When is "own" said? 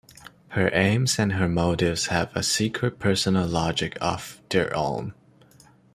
4.75-5.13